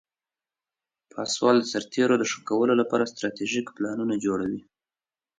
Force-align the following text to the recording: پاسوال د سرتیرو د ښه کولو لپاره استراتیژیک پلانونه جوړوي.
پاسوال 1.11 1.55
د 1.59 1.65
سرتیرو 1.73 2.15
د 2.19 2.23
ښه 2.31 2.39
کولو 2.49 2.73
لپاره 2.81 3.05
استراتیژیک 3.07 3.67
پلانونه 3.75 4.15
جوړوي. 4.25 4.61